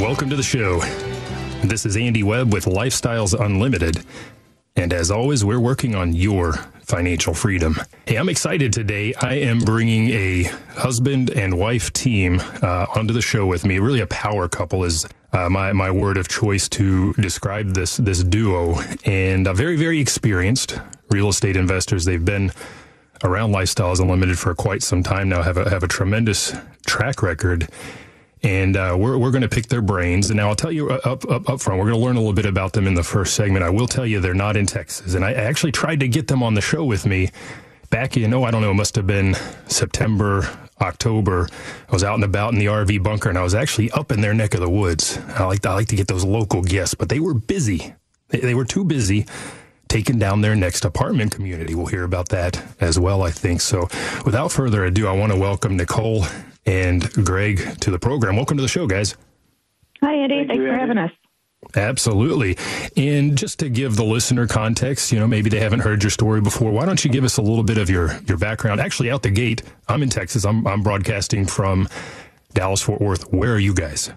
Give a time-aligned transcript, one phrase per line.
[0.00, 0.80] Welcome to the show.
[1.62, 4.04] This is Andy Webb with Lifestyles Unlimited.
[4.76, 7.76] And as always, we're working on your financial freedom.
[8.06, 9.14] Hey, I'm excited today.
[9.14, 13.78] I am bringing a husband and wife team uh, onto the show with me.
[13.78, 18.22] Really, a power couple is uh, my my word of choice to describe this this
[18.24, 18.80] duo.
[19.04, 20.78] And uh, very very experienced
[21.10, 22.04] real estate investors.
[22.04, 22.52] They've been
[23.22, 25.42] around Lifestyles Unlimited for quite some time now.
[25.42, 26.54] Have a have a tremendous
[26.84, 27.68] track record
[28.44, 30.30] and uh, we're, we're going to pick their brains.
[30.30, 32.20] And now I'll tell you uh, up, up, up front, we're going to learn a
[32.20, 33.64] little bit about them in the first segment.
[33.64, 35.14] I will tell you they're not in Texas.
[35.14, 37.30] And I actually tried to get them on the show with me
[37.88, 39.34] back in, oh, I don't know, it must have been
[39.66, 40.46] September,
[40.80, 41.48] October.
[41.88, 44.20] I was out and about in the RV bunker and I was actually up in
[44.20, 45.18] their neck of the woods.
[45.28, 47.94] I like to, I like to get those local guests, but they were busy.
[48.28, 49.26] They, they were too busy
[49.88, 51.74] taking down their next apartment community.
[51.74, 53.60] We'll hear about that as well, I think.
[53.62, 53.88] So
[54.26, 56.26] without further ado, I want to welcome Nicole
[56.66, 58.36] and Greg to the program.
[58.36, 59.16] Welcome to the show, guys.
[60.02, 60.36] Hi, Eddie.
[60.36, 60.80] Thank Thanks you, for Andy.
[60.80, 61.10] having us.
[61.76, 62.58] Absolutely.
[62.96, 66.40] And just to give the listener context, you know, maybe they haven't heard your story
[66.40, 66.70] before.
[66.70, 68.80] Why don't you give us a little bit of your, your background?
[68.80, 70.44] Actually, out the gate, I'm in Texas.
[70.44, 71.88] I'm, I'm broadcasting from
[72.52, 73.32] Dallas, Fort Worth.
[73.32, 74.12] Where are you guys?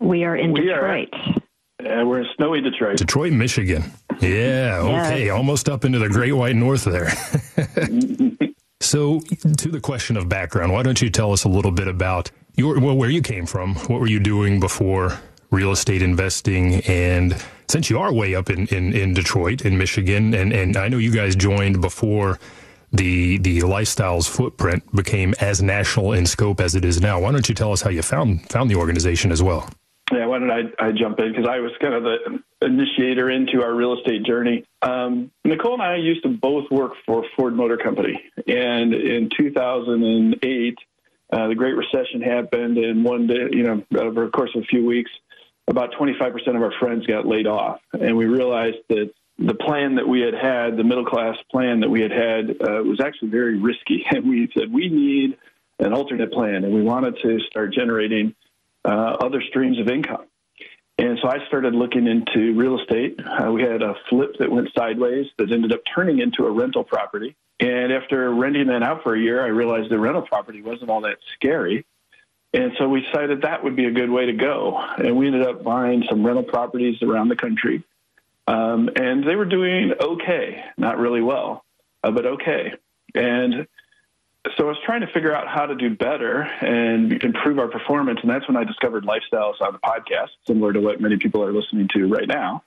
[0.00, 1.08] We are in we Detroit.
[1.12, 2.96] Are, uh, we're in snowy Detroit.
[2.96, 3.84] Detroit, Michigan.
[4.20, 4.78] Yeah.
[4.82, 5.26] Okay.
[5.26, 5.32] Yes.
[5.32, 7.12] Almost up into the Great White North there.
[8.92, 12.30] So, to the question of background, why don't you tell us a little bit about
[12.56, 13.74] your well, where you came from?
[13.74, 15.18] What were you doing before
[15.50, 16.82] real estate investing?
[16.82, 20.88] And since you are way up in, in, in Detroit, in Michigan, and, and I
[20.88, 22.38] know you guys joined before
[22.92, 27.18] the the lifestyles footprint became as national in scope as it is now.
[27.18, 29.70] Why don't you tell us how you found found the organization as well?
[30.10, 31.32] Yeah, why don't I, I jump in?
[31.32, 34.64] Because I was kind of the initiator into our real estate journey.
[34.82, 40.78] Um, Nicole and I used to both work for Ford Motor Company, and in 2008,
[41.32, 44.66] uh, the Great Recession happened, and one day, you know, over the course of a
[44.66, 45.10] few weeks,
[45.68, 50.06] about 25% of our friends got laid off, and we realized that the plan that
[50.06, 53.58] we had had, the middle class plan that we had had, uh, was actually very
[53.58, 55.38] risky, and we said we need
[55.78, 58.34] an alternate plan, and we wanted to start generating
[58.84, 60.26] uh, other streams of income.
[60.98, 63.18] And so I started looking into real estate.
[63.18, 66.84] Uh, we had a flip that went sideways that ended up turning into a rental
[66.84, 67.34] property.
[67.58, 71.00] And after renting that out for a year, I realized the rental property wasn't all
[71.02, 71.86] that scary.
[72.54, 74.76] And so we decided that would be a good way to go.
[74.98, 77.82] And we ended up buying some rental properties around the country.
[78.46, 81.64] Um, and they were doing okay, not really well,
[82.02, 82.74] uh, but okay.
[83.14, 83.66] And
[84.56, 88.20] so I was trying to figure out how to do better and improve our performance,
[88.22, 91.52] and that's when I discovered Lifestyles on the podcast, similar to what many people are
[91.52, 92.64] listening to right now.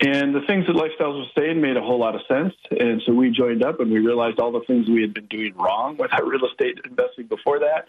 [0.00, 3.12] And the things that Lifestyles was saying made a whole lot of sense, and so
[3.14, 6.12] we joined up and we realized all the things we had been doing wrong with
[6.12, 7.86] our real estate investing before that,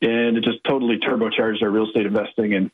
[0.00, 2.54] and it just totally turbocharged our real estate investing.
[2.54, 2.70] And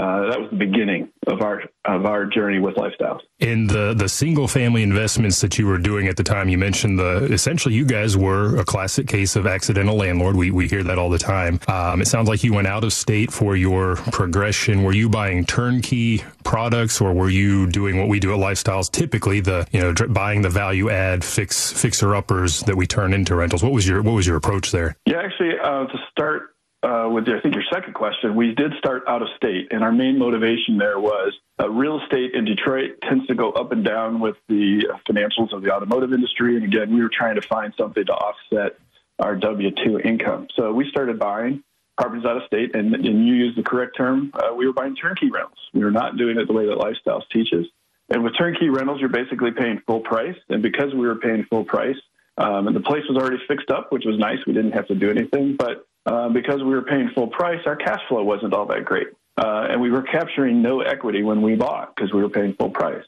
[0.00, 3.20] uh, that was the beginning of our of our journey with lifestyles.
[3.38, 6.98] In the the single family investments that you were doing at the time, you mentioned
[6.98, 10.36] the essentially you guys were a classic case of accidental landlord.
[10.36, 11.60] We we hear that all the time.
[11.68, 14.84] Um, it sounds like you went out of state for your progression.
[14.84, 18.90] Were you buying turnkey products, or were you doing what we do at Lifestyles?
[18.90, 23.34] Typically, the you know buying the value add fix fixer uppers that we turn into
[23.34, 23.62] rentals.
[23.62, 24.96] What was your what was your approach there?
[25.04, 26.49] Yeah, actually, uh, to start
[26.82, 29.92] uh, with, I think your second question, we did start out of state, and our
[29.92, 34.20] main motivation there was uh, real estate in Detroit tends to go up and down
[34.20, 38.04] with the financials of the automotive industry, and again, we were trying to find something
[38.06, 38.78] to offset
[39.18, 40.48] our W two income.
[40.56, 41.62] So we started buying
[41.98, 44.30] properties out of state, and, and you used the correct term.
[44.32, 45.58] Uh, we were buying turnkey rentals.
[45.74, 47.66] We were not doing it the way that Lifestyles teaches.
[48.08, 51.64] And with turnkey rentals, you're basically paying full price, and because we were paying full
[51.64, 51.98] price,
[52.38, 54.38] um, and the place was already fixed up, which was nice.
[54.46, 57.76] We didn't have to do anything, but uh, because we were paying full price, our
[57.76, 59.06] cash flow wasn't all that great.
[59.36, 62.70] Uh, and we were capturing no equity when we bought because we were paying full
[62.70, 63.04] price.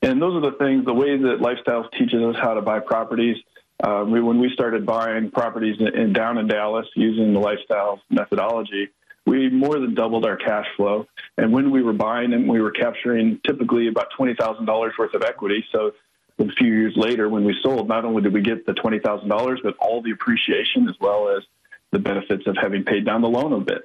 [0.00, 3.36] And those are the things, the way that Lifestyles teaches us how to buy properties.
[3.84, 8.00] Uh, we, when we started buying properties in, in, down in Dallas using the Lifestyles
[8.08, 8.88] methodology,
[9.26, 11.06] we more than doubled our cash flow.
[11.36, 15.66] And when we were buying them, we were capturing typically about $20,000 worth of equity.
[15.72, 15.92] So
[16.38, 19.76] a few years later, when we sold, not only did we get the $20,000, but
[19.76, 21.44] all the appreciation as well as
[21.92, 23.82] the benefits of having paid down the loan a bit.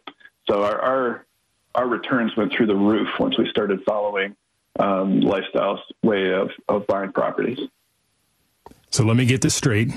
[0.47, 1.25] So our our,
[1.73, 4.35] our returns went through the roof once we started following
[4.79, 7.59] um, Lifestyle's way of, of buying properties.
[8.91, 9.91] So let me get this straight.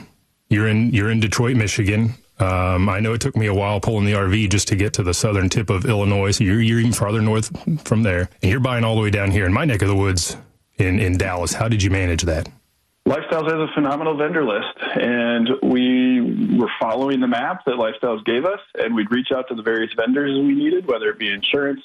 [0.49, 2.15] You're in you're in Detroit, Michigan.
[2.41, 5.03] Um, I know it took me a while pulling the RV just to get to
[5.03, 6.31] the southern tip of Illinois.
[6.31, 7.51] So you're, you're even farther north
[7.83, 9.97] from there, and you're buying all the way down here in my neck of the
[9.97, 10.37] woods
[10.79, 11.53] in in Dallas.
[11.53, 12.49] How did you manage that?
[13.09, 18.45] Lifestyles has a phenomenal vendor list, and we were following the map that Lifestyles gave
[18.45, 21.81] us, and we'd reach out to the various vendors we needed, whether it be insurance,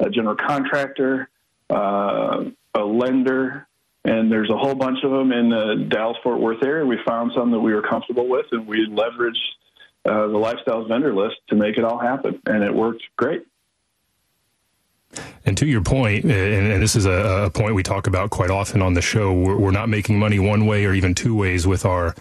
[0.00, 1.28] a general contractor,
[1.68, 3.66] uh, a lender,
[4.06, 6.86] and there's a whole bunch of them in the Dallas Fort Worth area.
[6.86, 9.36] We found some that we were comfortable with, and we leveraged
[10.06, 13.42] uh, the Lifestyles vendor list to make it all happen, and it worked great.
[15.44, 18.50] And to your point, and, and this is a, a, point we talk about quite
[18.50, 21.66] often on the show, we're, we're not making money one way or even two ways
[21.66, 22.14] with our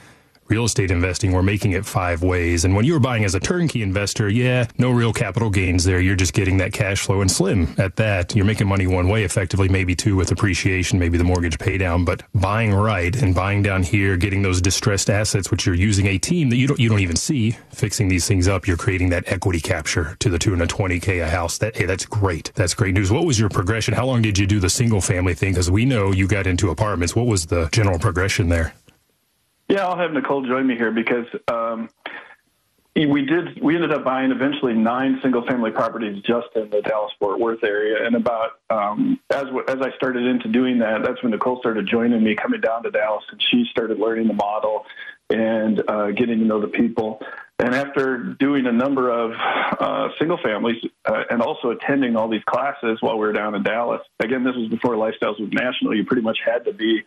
[0.52, 2.66] real estate investing, we're making it five ways.
[2.66, 6.02] And when you were buying as a turnkey investor, yeah, no real capital gains there.
[6.02, 8.36] You're just getting that cash flow and slim at that.
[8.36, 12.04] You're making money one way effectively, maybe two with appreciation, maybe the mortgage pay down,
[12.04, 16.18] but buying right and buying down here, getting those distressed assets, which you're using a
[16.18, 18.68] team that you don't, you don't even see fixing these things up.
[18.68, 21.60] You're creating that equity capture to the tune of 20K a house.
[21.60, 22.52] That, hey, that's great.
[22.56, 23.10] That's great news.
[23.10, 23.94] What was your progression?
[23.94, 25.54] How long did you do the single family thing?
[25.54, 27.16] Because we know you got into apartments.
[27.16, 28.74] What was the general progression there?
[29.72, 31.90] Yeah, I'll have Nicole join me here because um,
[32.94, 33.64] we did.
[33.64, 38.18] We ended up buying eventually nine single-family properties just in the Dallas-Fort Worth area, and
[38.18, 42.36] about um, as as I started into doing that, that's when Nicole started joining me,
[42.36, 44.86] coming down to Dallas, and she started learning the model
[45.30, 47.22] and uh, getting to know the people.
[47.58, 49.32] And after doing a number of
[49.80, 53.64] uh, single families uh, and also attending all these classes while we were down in
[53.64, 55.96] Dallas, again, this was before Lifestyles was national.
[55.96, 57.06] You pretty much had to be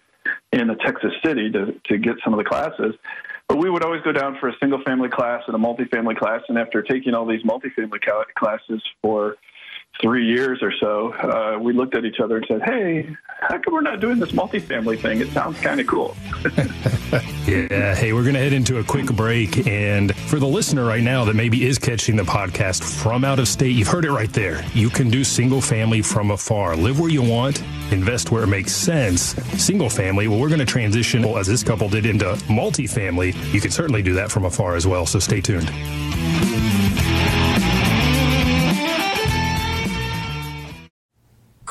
[0.52, 2.94] in a Texas city to, to get some of the classes.
[3.48, 6.40] But we would always go down for a single family class and a multifamily class.
[6.48, 8.00] And after taking all these multifamily
[8.34, 9.36] classes for
[10.00, 13.74] three years or so, uh, we looked at each other and said, "Hey, how come
[13.74, 15.20] we're not doing this multifamily thing?
[15.20, 16.16] It sounds kind of cool."
[17.46, 17.94] yeah.
[17.94, 21.24] Hey, we're going to head into a quick break, and for the listener right now
[21.24, 24.64] that maybe is catching the podcast from out of state, you've heard it right there.
[24.74, 26.76] You can do single family from afar.
[26.76, 29.34] Live where you want, invest where it makes sense.
[29.62, 30.28] Single family.
[30.28, 33.52] Well, we're going to transition as this couple did into multifamily.
[33.52, 35.06] You can certainly do that from afar as well.
[35.06, 35.70] So stay tuned.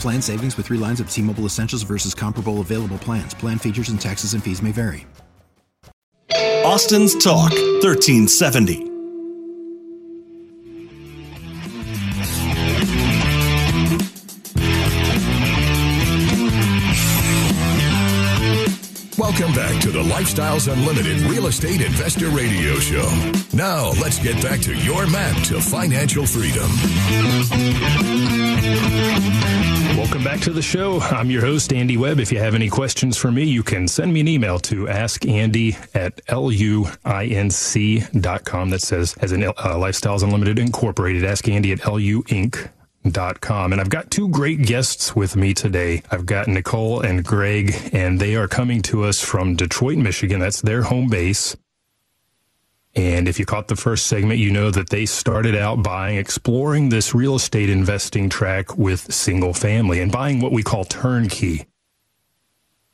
[0.00, 3.34] Plan savings with three lines of T Mobile Essentials versus comparable available plans.
[3.34, 5.06] Plan features and taxes and fees may vary.
[6.64, 7.52] Austin's Talk
[7.82, 8.90] 1370.
[19.18, 23.32] Welcome back to the Lifestyles Unlimited Real Estate Investor Radio Show.
[23.52, 26.70] Now, let's get back to your map to financial freedom.
[30.30, 31.00] Back to the show.
[31.00, 32.20] I'm your host, Andy Webb.
[32.20, 35.74] If you have any questions for me, you can send me an email to askandy
[35.92, 37.50] at luinc.com.
[38.70, 42.70] That says, as in uh, Lifestyles Unlimited Incorporated, askandy at luinc
[43.10, 43.72] Dot com.
[43.72, 46.04] And I've got two great guests with me today.
[46.12, 50.38] I've got Nicole and Greg, and they are coming to us from Detroit, Michigan.
[50.38, 51.56] That's their home base.
[52.94, 56.88] And if you caught the first segment, you know that they started out buying, exploring
[56.88, 61.66] this real estate investing track with single family and buying what we call turnkey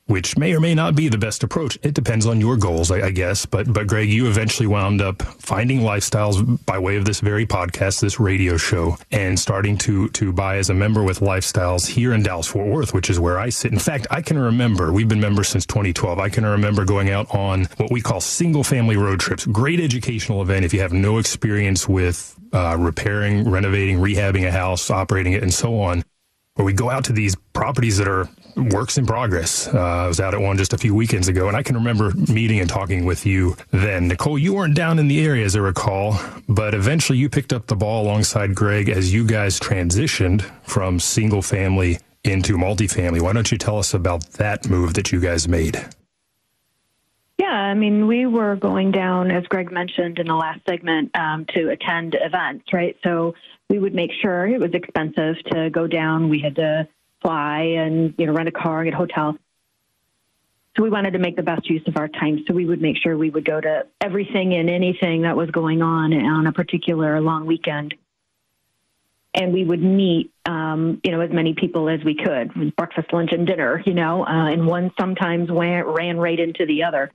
[0.07, 1.77] which may or may not be the best approach.
[1.83, 3.45] It depends on your goals, I, I, guess.
[3.45, 8.01] But but Greg, you eventually wound up finding lifestyles by way of this very podcast,
[8.01, 12.23] this radio show, and starting to to buy as a member with lifestyles here in
[12.23, 13.71] Dallas Fort Worth, which is where I sit.
[13.71, 16.19] In fact, I can remember we've been members since 2012.
[16.19, 19.45] I can remember going out on what we call single family road trips.
[19.45, 24.89] Great educational event if you have no experience with uh, repairing, renovating, rehabbing a house,
[24.89, 26.03] operating it, and so on
[26.57, 29.67] where we go out to these properties that are works in progress.
[29.67, 32.11] Uh, I was out at one just a few weekends ago, and I can remember
[32.27, 34.07] meeting and talking with you then.
[34.07, 37.67] Nicole, you weren't down in the area, as I recall, but eventually you picked up
[37.67, 43.21] the ball alongside Greg as you guys transitioned from single family into multifamily.
[43.21, 45.79] Why don't you tell us about that move that you guys made?
[47.57, 51.69] I mean, we were going down, as Greg mentioned in the last segment, um, to
[51.69, 52.95] attend events, right?
[53.03, 53.33] So
[53.69, 56.29] we would make sure it was expensive to go down.
[56.29, 56.87] We had to
[57.21, 59.37] fly and you know rent a car, get a hotel.
[60.75, 62.45] So we wanted to make the best use of our time.
[62.47, 65.81] So we would make sure we would go to everything and anything that was going
[65.81, 67.95] on on a particular long weekend.
[69.33, 73.31] And we would meet, um, you know, as many people as we could, breakfast, lunch,
[73.31, 77.11] and dinner, you know, uh, and one sometimes went, ran right into the other.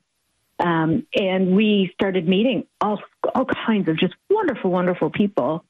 [0.58, 3.00] Um, and we started meeting all,
[3.34, 5.64] all kinds of just wonderful, wonderful people.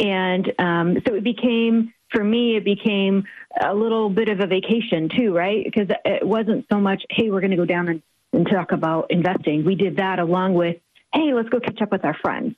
[0.00, 3.24] And um, so it became for me, it became
[3.60, 5.64] a little bit of a vacation too, right?
[5.64, 8.02] Because it wasn't so much, hey, we're going to go down and,
[8.32, 9.64] and talk about investing.
[9.64, 10.76] We did that along with,
[11.14, 12.54] hey, let's go catch up with our friends.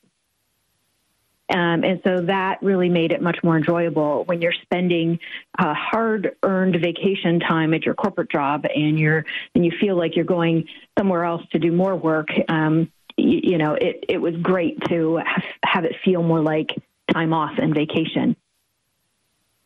[1.52, 5.18] Um, and so that really made it much more enjoyable when you're spending
[5.59, 10.25] uh, hard-earned vacation time at your corporate job, and you're and you feel like you're
[10.25, 10.66] going
[10.99, 12.28] somewhere else to do more work.
[12.49, 15.21] Um, you, you know, it it was great to
[15.64, 16.71] have it feel more like
[17.12, 18.37] time off and vacation.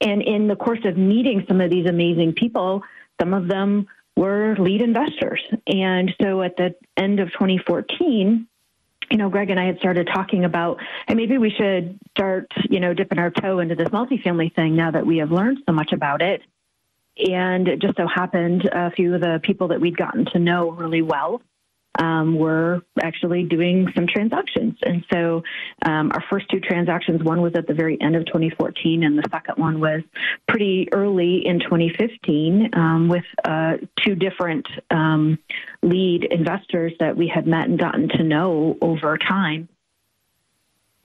[0.00, 2.82] And in the course of meeting some of these amazing people,
[3.20, 5.40] some of them were lead investors.
[5.66, 8.46] And so at the end of 2014,
[9.10, 12.80] you know, Greg and I had started talking about, hey, maybe we should start, you
[12.80, 15.92] know, dipping our toe into this multifamily thing now that we have learned so much
[15.92, 16.42] about it.
[17.18, 20.70] And it just so happened a few of the people that we'd gotten to know
[20.70, 21.40] really well
[21.98, 24.76] um, we were actually doing some transactions.
[24.82, 25.42] And so
[25.84, 29.28] um, our first two transactions, one was at the very end of 2014, and the
[29.30, 30.02] second one was
[30.48, 33.74] pretty early in 2015 um, with uh,
[34.04, 35.38] two different um,
[35.82, 39.68] lead investors that we had met and gotten to know over time.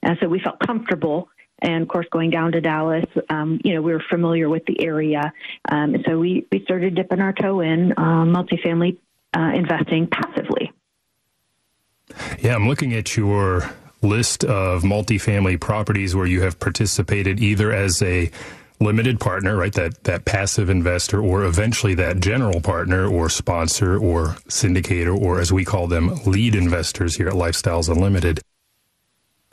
[0.02, 1.28] And so we felt comfortable
[1.62, 4.84] and of course going down to dallas um, you know we were familiar with the
[4.84, 5.32] area
[5.70, 8.98] um, so we, we started dipping our toe in uh, multifamily
[9.36, 10.72] uh, investing passively
[12.40, 13.70] yeah, I'm looking at your
[14.02, 18.30] list of multifamily properties where you have participated either as a
[18.80, 19.72] limited partner, right?
[19.72, 25.52] That that passive investor, or eventually that general partner, or sponsor, or syndicator, or as
[25.52, 28.40] we call them, lead investors here at Lifestyles Unlimited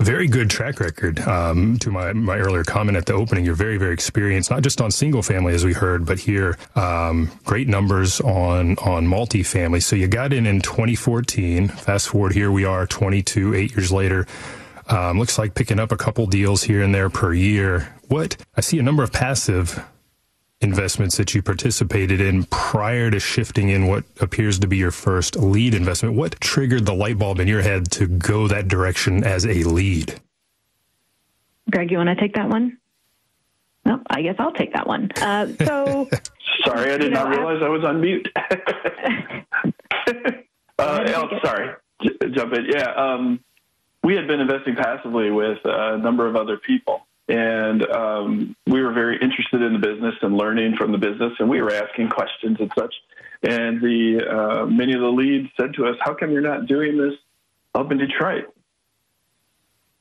[0.04, 1.20] very good track record.
[1.20, 4.82] Um, to my, my earlier comment at the opening, you're very, very experienced, not just
[4.82, 9.84] on single family, as we heard, but here, um, great numbers on, on multifamily.
[9.84, 11.68] So you got in in 2014.
[11.68, 14.26] Fast forward, here we are 22, eight years later.
[14.88, 17.94] Um, looks like picking up a couple deals here and there per year.
[18.08, 19.84] What I see a number of passive
[20.62, 25.36] investments that you participated in prior to shifting in what appears to be your first
[25.38, 26.16] lead investment.
[26.16, 30.20] What triggered the light bulb in your head to go that direction as a lead?
[31.72, 32.78] Greg, you want to take that one?
[33.86, 35.10] No, I guess I'll take that one.
[35.18, 36.10] Uh, so,
[36.66, 38.28] sorry, I did not know, realize I, I was on mute.
[40.78, 42.66] uh, oh, sorry, J- jump in.
[42.66, 43.40] Yeah, um,
[44.04, 48.92] we had been investing passively with a number of other people, and um, we were
[48.92, 52.58] very interested in the business and learning from the business, and we were asking questions
[52.60, 52.94] and such.
[53.44, 56.98] And the uh, many of the leads said to us, "How come you're not doing
[56.98, 57.14] this
[57.76, 58.54] up in Detroit?"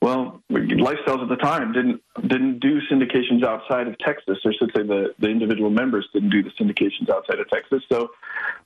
[0.00, 4.84] Well, lifestyles at the time didn't didn't do syndications outside of Texas, or should say
[4.84, 7.82] the, the individual members didn't do the syndications outside of Texas.
[7.90, 8.10] So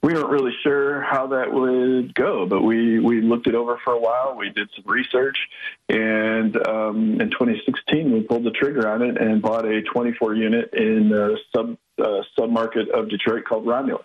[0.03, 3.95] we weren't really sure how that would go, but we, we looked it over for
[3.95, 4.35] a while.
[4.37, 5.39] We did some research,
[5.89, 10.75] and um, in 2016 we pulled the trigger on it and bought a 24 unit
[10.75, 14.05] in a sub uh, submarket of Detroit called Romulus.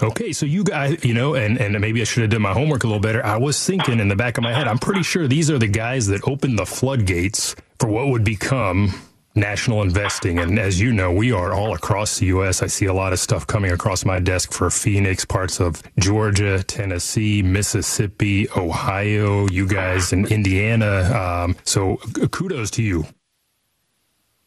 [0.00, 2.84] Okay, so you guys, you know, and, and maybe I should have done my homework
[2.84, 3.24] a little better.
[3.24, 5.68] I was thinking in the back of my head, I'm pretty sure these are the
[5.68, 8.94] guys that opened the floodgates for what would become
[9.34, 10.38] national investing.
[10.38, 12.62] And as you know, we are all across the U.S.
[12.62, 16.62] I see a lot of stuff coming across my desk for Phoenix, parts of Georgia,
[16.62, 21.44] Tennessee, Mississippi, Ohio, you guys in Indiana.
[21.44, 21.96] Um, so
[22.30, 23.06] kudos to you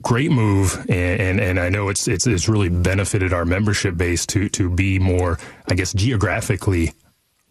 [0.06, 4.26] great move, and, and, and I know it's it's it's really benefited our membership base
[4.28, 5.38] to to be more,
[5.70, 6.94] I guess, geographically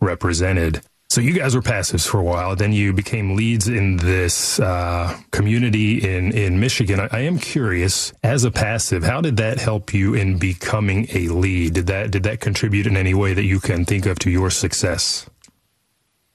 [0.00, 0.80] represented.
[1.10, 5.16] So you guys were passives for a while, then you became leads in this uh,
[5.32, 7.00] community in in Michigan.
[7.00, 11.28] I, I, am curious, as a passive, how did that help you in becoming a
[11.28, 11.74] lead?
[11.74, 14.50] Did that did that contribute in any way that you can think of to your
[14.50, 15.28] success?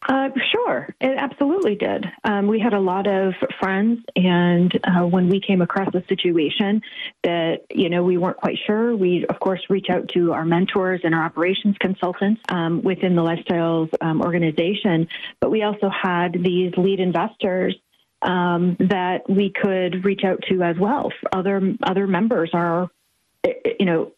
[0.08, 2.06] Uh, sure, it absolutely did.
[2.24, 6.82] Um, we had a lot of friends, and uh, when we came across a situation
[7.24, 11.01] that you know we weren't quite sure, we of course reach out to our mentors
[11.03, 15.10] and our operations consultants um, within the Lifestyles um, organization.
[15.41, 17.75] But we also had these lead investors
[18.22, 21.12] um, that we could reach out to as well.
[21.33, 22.90] Other other members are,
[23.44, 24.14] you know,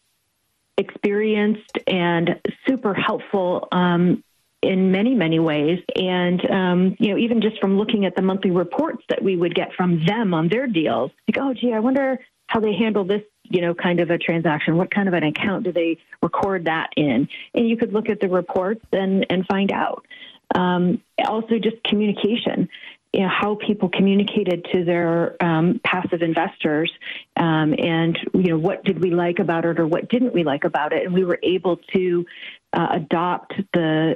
[0.78, 4.22] experienced and super helpful um,
[4.62, 5.80] in many, many ways.
[5.96, 9.54] And, um, you know, even just from looking at the monthly reports that we would
[9.54, 13.22] get from them on their deals, like, oh, gee, I wonder how they handle this,
[13.44, 14.76] you know, kind of a transaction.
[14.76, 17.28] What kind of an account do they record that in?
[17.54, 20.06] And you could look at the reports and, and find out.
[20.54, 22.68] Um, also, just communication.
[23.14, 26.90] You know, how people communicated to their um, passive investors,
[27.36, 30.64] um, and you know what did we like about it or what didn't we like
[30.64, 32.24] about it, and we were able to
[32.72, 34.14] uh, adopt the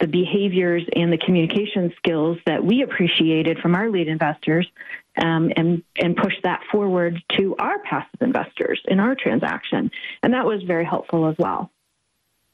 [0.00, 4.66] the behaviors and the communication skills that we appreciated from our lead investors
[5.20, 9.90] um, and and push that forward to our passive investors in our transaction,
[10.22, 11.70] and that was very helpful as well.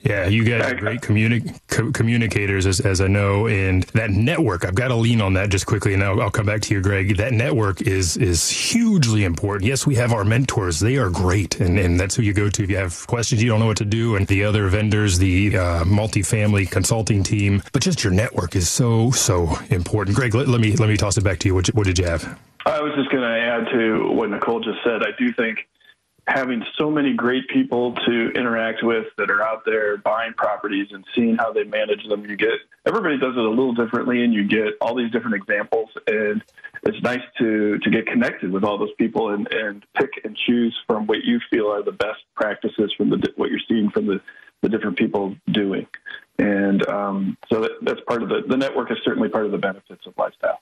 [0.05, 4.67] Yeah, you guys are great communi- co- communicators, as, as I know, and that network.
[4.67, 6.83] I've got to lean on that just quickly, and I'll, I'll, come back to you,
[6.83, 7.17] Greg.
[7.17, 9.67] That network is is hugely important.
[9.67, 12.62] Yes, we have our mentors; they are great, and, and that's who you go to
[12.62, 15.57] if you have questions you don't know what to do, and the other vendors, the
[15.57, 17.62] uh, multifamily consulting team.
[17.73, 20.17] But just your network is so so important.
[20.17, 21.55] Greg, let, let me let me toss it back to you.
[21.55, 22.38] What, what did you have?
[22.67, 25.03] I was just going to add to what Nicole just said.
[25.03, 25.67] I do think
[26.26, 31.04] having so many great people to interact with that are out there buying properties and
[31.14, 32.24] seeing how they manage them.
[32.24, 35.90] You get everybody does it a little differently, and you get all these different examples.
[36.06, 36.42] And
[36.82, 40.76] it's nice to to get connected with all those people and and pick and choose
[40.87, 44.20] from what you feel are the best practices from the what you're seeing from the
[44.62, 45.87] the different people doing.
[46.38, 49.58] And um, so that, that's part of the the network is certainly part of the
[49.58, 50.60] benefits of lifestyle.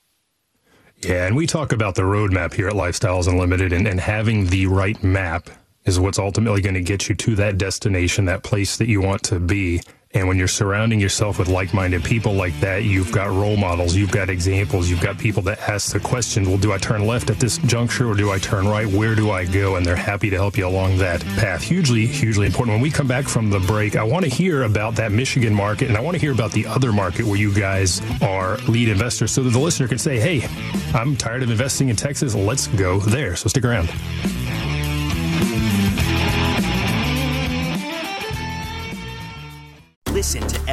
[1.05, 4.67] Yeah, and we talk about the roadmap here at Lifestyles Unlimited, and, and having the
[4.67, 5.49] right map
[5.85, 9.23] is what's ultimately going to get you to that destination, that place that you want
[9.23, 9.81] to be.
[10.15, 13.95] And when you're surrounding yourself with like minded people like that, you've got role models,
[13.95, 17.31] you've got examples, you've got people that ask the question, well, do I turn left
[17.31, 18.85] at this juncture or do I turn right?
[18.85, 19.75] Where do I go?
[19.75, 21.63] And they're happy to help you along that path.
[21.63, 22.75] Hugely, hugely important.
[22.75, 25.87] When we come back from the break, I want to hear about that Michigan market
[25.87, 29.31] and I want to hear about the other market where you guys are lead investors
[29.31, 30.47] so that the listener can say, hey,
[30.93, 32.35] I'm tired of investing in Texas.
[32.35, 33.35] Let's go there.
[33.35, 33.89] So stick around.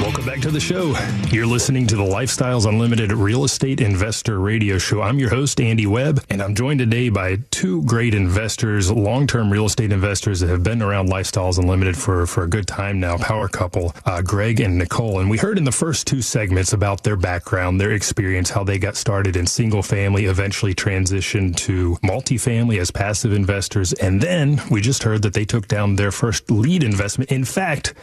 [0.00, 0.94] Welcome back to the show.
[1.30, 5.00] You're listening to the Lifestyles Unlimited Real Estate Investor Radio Show.
[5.00, 9.50] I'm your host, Andy Webb, and I'm joined today by two great investors, long term
[9.50, 13.16] real estate investors that have been around Lifestyles Unlimited for, for a good time now,
[13.16, 15.20] power couple, uh, Greg and Nicole.
[15.20, 18.78] And we heard in the first two segments about their background, their experience, how they
[18.78, 23.92] got started in single family, eventually transitioned to multifamily as passive investors.
[23.94, 27.30] And then we just heard that they took down their first lead investment.
[27.30, 27.94] In fact,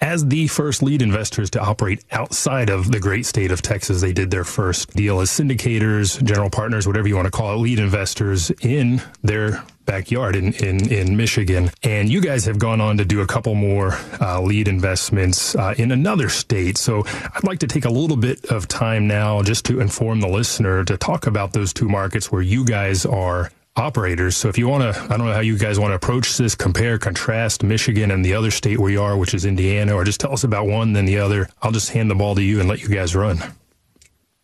[0.00, 4.00] as the first lead investors to operate outside of the great state of Texas.
[4.00, 7.56] They did their first deal as syndicators, general partners, whatever you want to call it,
[7.58, 11.70] lead investors in their backyard in, in, in Michigan.
[11.82, 15.74] And you guys have gone on to do a couple more uh, lead investments uh,
[15.78, 16.76] in another state.
[16.76, 20.28] So I'd like to take a little bit of time now just to inform the
[20.28, 24.36] listener to talk about those two markets where you guys are operators.
[24.36, 26.54] So if you want to, I don't know how you guys want to approach this,
[26.54, 30.20] compare, contrast Michigan and the other state where you are, which is Indiana, or just
[30.20, 31.48] tell us about one, then the other.
[31.62, 33.38] I'll just hand the ball to you and let you guys run.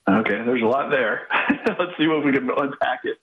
[0.08, 1.26] Okay, there's a lot there.
[1.66, 3.18] Let's see what we can unpack it.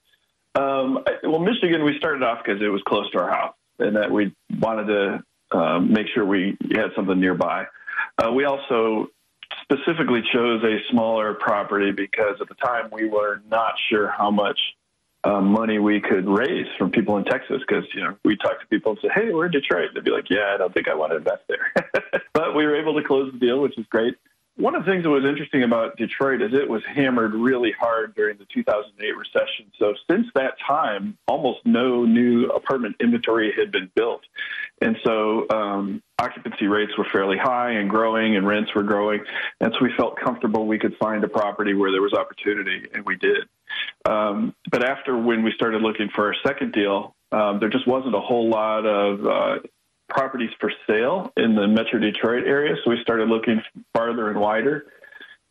[0.54, 4.10] Um, well, Michigan, we started off because it was close to our house and that
[4.10, 7.66] we wanted to um, make sure we had something nearby.
[8.18, 9.08] Uh, we also
[9.62, 14.58] specifically chose a smaller property because at the time we were not sure how much
[15.24, 18.66] uh, money we could raise from people in Texas because you know we talked to
[18.66, 20.94] people and said, "Hey, we're in Detroit." They'd be like, "Yeah, I don't think I
[20.94, 21.72] want to invest there,"
[22.32, 24.16] but we were able to close the deal, which is great.
[24.56, 28.14] One of the things that was interesting about Detroit is it was hammered really hard
[28.14, 29.72] during the 2008 recession.
[29.78, 34.22] So since that time, almost no new apartment inventory had been built,
[34.80, 39.24] and so um, occupancy rates were fairly high and growing, and rents were growing,
[39.60, 43.06] and so we felt comfortable we could find a property where there was opportunity, and
[43.06, 43.48] we did.
[44.04, 48.14] Um, but after when we started looking for our second deal, um, there just wasn't
[48.14, 49.58] a whole lot of uh,
[50.08, 52.74] properties for sale in the Metro Detroit area.
[52.84, 53.62] So we started looking
[53.94, 54.86] farther and wider.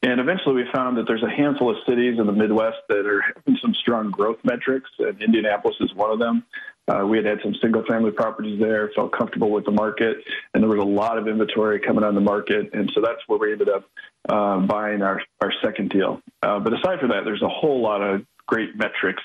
[0.03, 3.21] And eventually we found that there's a handful of cities in the Midwest that are
[3.21, 6.43] having some strong growth metrics, and Indianapolis is one of them.
[6.87, 10.17] Uh, we had had some single family properties there, felt comfortable with the market,
[10.53, 12.69] and there was a lot of inventory coming on the market.
[12.73, 13.85] And so that's where we ended up
[14.27, 16.21] uh, buying our, our second deal.
[16.41, 19.23] Uh, but aside from that, there's a whole lot of great metrics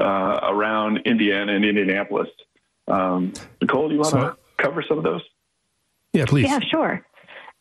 [0.00, 2.28] uh, around Indiana and Indianapolis.
[2.88, 5.22] Um, Nicole, do you want to so, cover some of those?
[6.12, 6.44] Yeah, please.
[6.44, 7.06] Yeah, sure.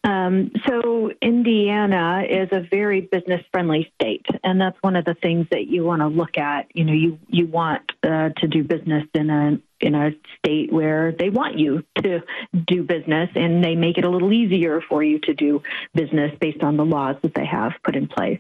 [0.05, 5.47] Um, so Indiana is a very business friendly state, and that's one of the things
[5.49, 6.67] that you want to look at.
[6.75, 11.11] You know, you you want uh, to do business in a in a state where
[11.11, 12.21] they want you to
[12.67, 15.63] do business, and they make it a little easier for you to do
[15.95, 18.39] business based on the laws that they have put in place.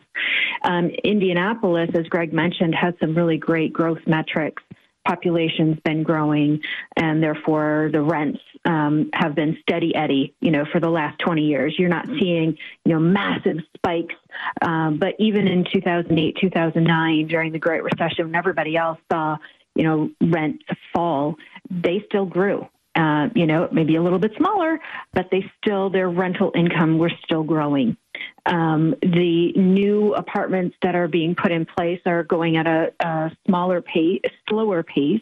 [0.63, 4.61] Um, Indianapolis, as Greg mentioned, has some really great growth metrics
[5.05, 6.61] population's been growing,
[6.95, 10.33] and therefore the rents um, have been steady eddy.
[10.41, 14.15] You know, for the last 20 years, you're not seeing you know massive spikes.
[14.61, 19.37] Um, but even in 2008, 2009, during the Great Recession, when everybody else saw
[19.75, 20.63] you know rents
[20.93, 21.35] fall,
[21.69, 22.67] they still grew.
[22.95, 24.79] Uh, you know, maybe a little bit smaller,
[25.11, 27.97] but they still their rental income were still growing.
[28.45, 33.31] Um, the new apartments that are being put in place are going at a, a
[33.45, 35.21] smaller pace, slower pace,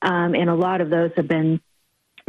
[0.00, 1.60] um, and a lot of those have been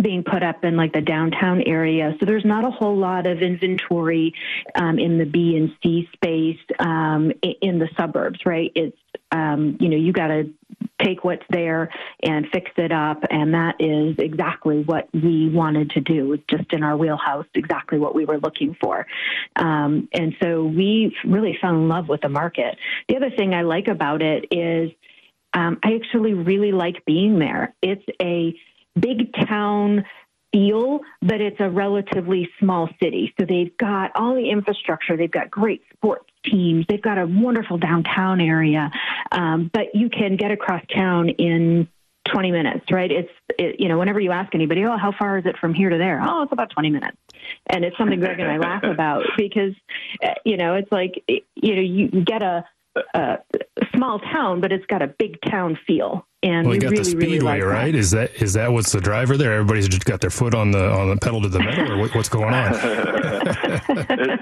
[0.03, 2.15] being put up in like the downtown area.
[2.19, 4.33] So there's not a whole lot of inventory
[4.75, 8.71] um, in the B and C space um, in the suburbs, right?
[8.75, 8.97] It's
[9.31, 10.53] um, you know you got to
[11.01, 11.89] take what's there
[12.21, 16.37] and fix it up, and that is exactly what we wanted to do.
[16.49, 19.05] just in our wheelhouse, exactly what we were looking for.
[19.55, 22.77] Um, and so we really fell in love with the market.
[23.07, 24.91] The other thing I like about it is
[25.53, 27.75] um, I actually really like being there.
[27.81, 28.55] It's a
[28.99, 30.05] big town
[30.51, 33.33] feel, but it's a relatively small city.
[33.39, 35.17] So they've got all the infrastructure.
[35.17, 36.85] They've got great sports teams.
[36.87, 38.91] They've got a wonderful downtown area,
[39.31, 41.87] um, but you can get across town in
[42.31, 43.11] 20 minutes, right?
[43.11, 45.89] It's, it, you know, whenever you ask anybody, oh, how far is it from here
[45.89, 46.21] to there?
[46.23, 47.17] Oh, it's about 20 minutes.
[47.67, 49.73] And it's something Greg and I laugh about because,
[50.23, 52.65] uh, you know, it's like, you know, you get a,
[53.13, 53.37] a
[53.95, 56.25] small town, but it's got a big town feel.
[56.41, 57.95] And well, we you got really, the speedway, really like right?
[57.95, 59.53] Is that is that what's the driver there?
[59.53, 62.13] Everybody's just got their foot on the on the pedal to the metal, or what,
[62.13, 62.73] what's going on?
[62.73, 64.39] it,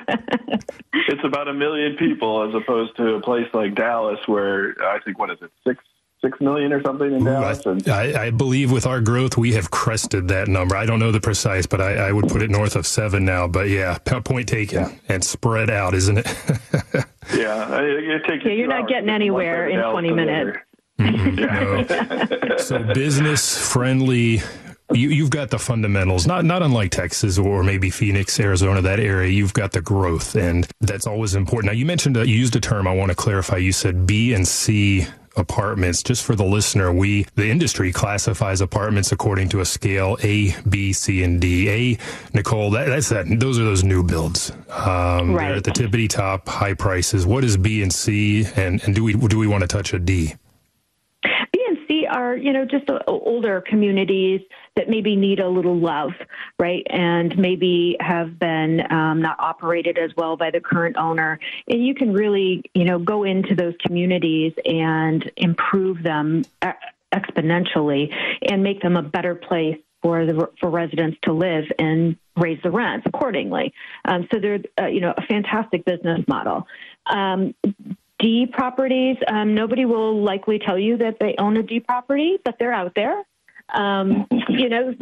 [1.07, 5.19] it's about a million people as opposed to a place like Dallas, where I think
[5.19, 5.83] what is it six
[6.21, 7.65] six million or something in Dallas.
[7.65, 10.75] And I, I, believe with our growth, we have crested that number.
[10.75, 13.47] I don't know the precise, but I, I would put it north of seven now.
[13.47, 14.91] But yeah, point taken yeah.
[15.09, 16.27] and spread out, isn't it?
[17.35, 18.45] yeah, it takes.
[18.45, 20.57] Yeah, you're not getting anywhere in 20 minutes.
[20.99, 22.47] Mm-hmm.
[22.47, 22.57] no.
[22.57, 24.41] so business friendly
[24.93, 29.29] you, have got the fundamentals, not not unlike Texas or maybe Phoenix, Arizona, that area.
[29.29, 31.71] You've got the growth, and that's always important.
[31.71, 32.87] Now, you mentioned uh, you used a term.
[32.87, 33.57] I want to clarify.
[33.57, 36.03] You said B and C apartments.
[36.03, 40.93] Just for the listener, we the industry classifies apartments according to a scale A, B,
[40.93, 41.69] C, and D.
[41.69, 41.97] A,
[42.33, 43.25] Nicole, that, that's that.
[43.39, 44.51] Those are those new builds.
[44.69, 45.47] Um, right.
[45.47, 47.25] They're at the tippity top, high prices.
[47.25, 49.99] What is B and C, and and do we do we want to touch a
[49.99, 50.35] D?
[52.11, 54.41] Are you know just older communities
[54.75, 56.11] that maybe need a little love,
[56.59, 56.85] right?
[56.89, 61.39] And maybe have been um, not operated as well by the current owner.
[61.67, 66.43] And you can really, you know, go into those communities and improve them
[67.13, 68.13] exponentially
[68.49, 72.71] and make them a better place for the for residents to live and raise the
[72.71, 73.73] rents accordingly.
[74.05, 76.67] Um, so they're uh, you know a fantastic business model.
[77.05, 77.53] Um,
[78.21, 82.55] D properties, um, nobody will likely tell you that they own a D property, but
[82.59, 83.25] they're out there
[83.73, 84.95] um, you know,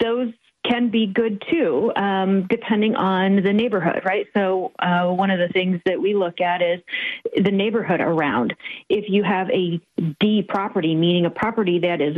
[0.00, 0.32] those
[0.64, 4.26] can be good too, um, depending on the neighborhood, right?
[4.34, 6.80] So, uh, one of the things that we look at is
[7.36, 8.54] the neighborhood around.
[8.88, 9.80] If you have a
[10.20, 12.16] D property, meaning a property that is,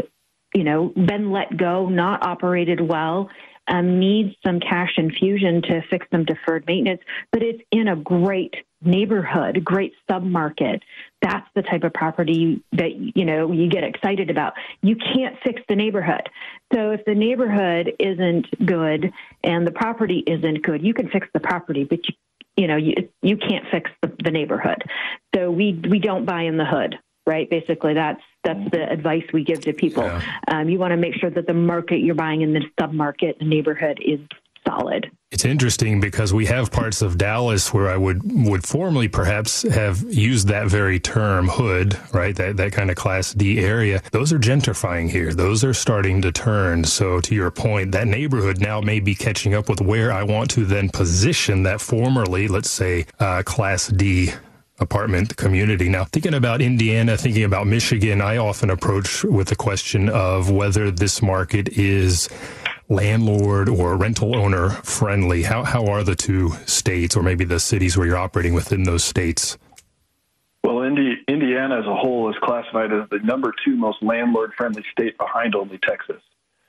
[0.54, 3.30] you know, been let go, not operated well,
[3.68, 7.00] um, needs some cash infusion to fix some deferred maintenance,
[7.32, 10.80] but it's in a great neighborhood, great submarket.
[11.22, 14.54] That's the type of property that you know you get excited about.
[14.82, 16.28] You can't fix the neighborhood.
[16.72, 21.40] So if the neighborhood isn't good and the property isn't good, you can fix the
[21.40, 22.14] property, but you
[22.56, 24.84] you know you you can't fix the, the neighborhood.
[25.34, 27.48] So we we don't buy in the hood right?
[27.48, 30.04] Basically, that's that's the advice we give to people.
[30.04, 30.22] Yeah.
[30.48, 33.46] Um, you want to make sure that the market you're buying in the submarket, the
[33.46, 34.20] neighborhood, is
[34.66, 35.10] solid.
[35.30, 40.02] It's interesting because we have parts of Dallas where I would would formerly perhaps have
[40.02, 42.36] used that very term hood, right?
[42.36, 44.00] That that kind of class D area.
[44.12, 45.34] Those are gentrifying here.
[45.34, 46.84] Those are starting to turn.
[46.84, 50.50] So to your point, that neighborhood now may be catching up with where I want
[50.52, 54.32] to then position that formerly, let's say, uh, class D
[54.78, 55.88] apartment community.
[55.88, 60.90] Now, thinking about Indiana, thinking about Michigan, I often approach with the question of whether
[60.90, 62.28] this market is
[62.88, 65.42] landlord or rental owner friendly.
[65.42, 69.04] How, how are the two states or maybe the cities where you're operating within those
[69.04, 69.56] states?
[70.62, 74.84] Well, Indi- Indiana as a whole is classified as the number two most landlord friendly
[74.90, 76.22] state behind only Texas,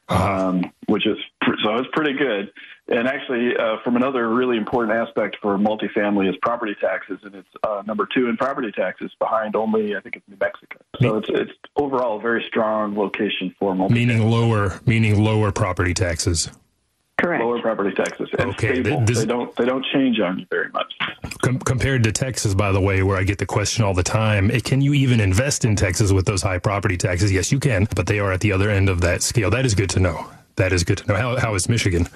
[0.07, 0.47] uh-huh.
[0.47, 1.17] um, which is
[1.63, 2.51] so it's pretty good.
[2.87, 7.47] And actually, uh, from another really important aspect for multifamily is property taxes, and it's
[7.63, 10.77] uh, number two in property taxes, behind only I think it's New Mexico.
[11.01, 13.91] So it's it's overall a very strong location for multifamily.
[13.91, 16.49] Meaning lower, meaning lower property taxes.
[17.17, 17.43] Correct.
[17.43, 18.29] Lower property taxes.
[18.37, 18.81] And okay.
[18.81, 20.93] This, they don't they don't change on you very much.
[21.41, 24.49] Com- compared to Texas, by the way, where I get the question all the time,
[24.61, 27.31] can you even invest in Texas with those high property taxes?
[27.31, 29.49] Yes, you can, but they are at the other end of that scale.
[29.49, 30.29] That is good to know.
[30.57, 31.15] That is good to know.
[31.15, 32.07] How, how is Michigan?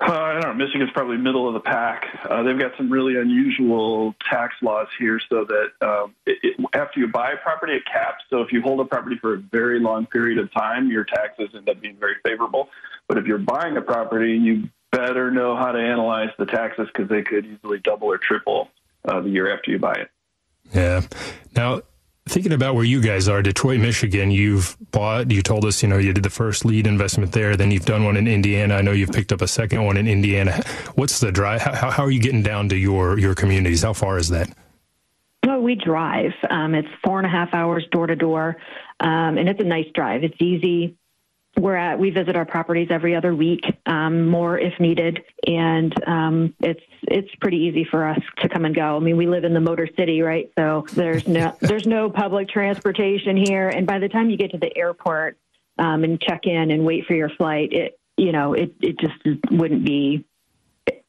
[0.00, 0.64] Uh, I don't know.
[0.64, 2.04] Michigan's probably middle of the pack.
[2.28, 7.00] Uh, they've got some really unusual tax laws here, so that um, it, it, after
[7.00, 8.24] you buy a property, it caps.
[8.28, 11.50] So if you hold a property for a very long period of time, your taxes
[11.54, 12.68] end up being very favorable.
[13.08, 17.08] But if you're buying a property, you better know how to analyze the taxes because
[17.08, 18.70] they could easily double or triple
[19.04, 20.10] uh, the year after you buy it.
[20.72, 21.02] Yeah.
[21.54, 21.82] Now,
[22.26, 25.98] thinking about where you guys are, Detroit, Michigan, you've bought, you told us, you know,
[25.98, 28.76] you did the first lead investment there, then you've done one in Indiana.
[28.76, 30.62] I know you've picked up a second one in Indiana.
[30.94, 31.60] What's the drive?
[31.62, 33.82] How, how are you getting down to your, your communities?
[33.82, 34.48] How far is that?
[35.44, 36.32] Well, we drive.
[36.48, 38.56] Um, it's four and a half hours door to door,
[39.00, 40.24] um, and it's a nice drive.
[40.24, 40.96] It's easy
[41.58, 45.22] we're at we visit our properties every other week um, more if needed.
[45.46, 48.96] And um, it's it's pretty easy for us to come and go.
[48.96, 50.50] I mean we live in the motor city right?
[50.58, 53.68] So there's no there's no public transportation here.
[53.68, 55.38] And by the time you get to the airport
[55.78, 59.14] um, and check in and wait for your flight it you know it it just
[59.50, 60.24] wouldn't be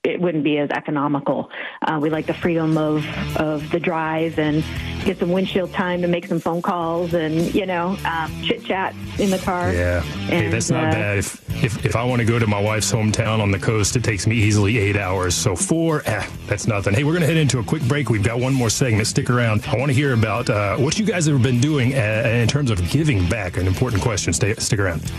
[0.06, 1.50] it wouldn't be as economical.
[1.82, 3.06] Uh, we like the freedom of
[3.38, 4.64] of the drive and
[5.04, 8.96] get some windshield time to make some phone calls and you know um, chit chat
[9.20, 9.74] in the car.
[9.74, 11.18] Yeah, and, hey, that's not uh, bad.
[11.18, 14.04] If, if if I want to go to my wife's hometown on the coast, it
[14.04, 15.36] takes me easily eight hours.
[15.36, 16.94] So four, eh, that's nothing.
[16.94, 18.10] Hey, we're gonna head into a quick break.
[18.10, 19.08] We've got one more segment.
[19.08, 19.66] Stick around.
[19.68, 22.72] I want to hear about uh, what you guys have been doing uh, in terms
[22.72, 23.58] of giving back.
[23.58, 24.34] An important question.
[24.34, 25.12] Stay stick around.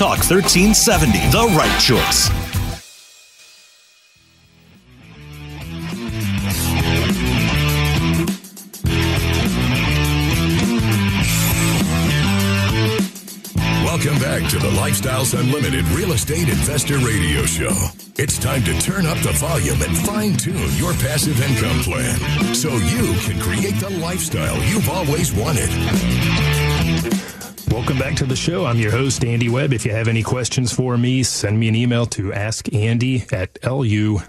[0.00, 2.30] Talk 1370, the right choice.
[13.84, 17.76] Welcome back to the Lifestyles Unlimited Real Estate Investor Radio Show.
[18.16, 22.70] It's time to turn up the volume and fine tune your passive income plan so
[22.70, 25.68] you can create the lifestyle you've always wanted.
[27.70, 28.66] Welcome back to the show.
[28.66, 29.72] I'm your host, Andy Webb.
[29.72, 34.24] If you have any questions for me, send me an email to askandy at luinc.com.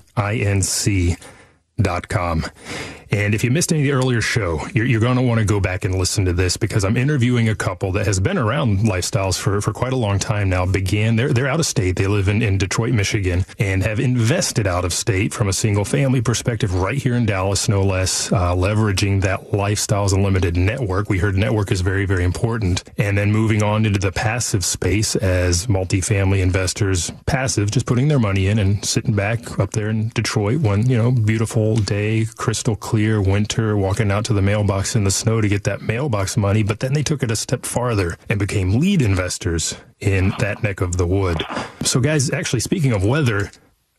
[3.11, 5.45] And if you missed any of the earlier show, you're, you're going to want to
[5.45, 8.79] go back and listen to this because I'm interviewing a couple that has been around
[8.79, 10.65] lifestyles for, for quite a long time now.
[10.65, 11.97] Began, they're, they're out of state.
[11.97, 15.83] They live in, in Detroit, Michigan, and have invested out of state from a single
[15.83, 21.09] family perspective right here in Dallas, no less, uh, leveraging that Lifestyles Unlimited network.
[21.09, 22.83] We heard network is very, very important.
[22.97, 28.19] And then moving on into the passive space as multifamily investors, passive, just putting their
[28.19, 32.75] money in and sitting back up there in Detroit one, you know, beautiful day, crystal
[32.75, 36.61] clear winter, walking out to the mailbox in the snow to get that mailbox money.
[36.61, 40.81] But then they took it a step farther and became lead investors in that neck
[40.81, 41.43] of the wood.
[41.83, 43.51] So, guys, actually, speaking of weather,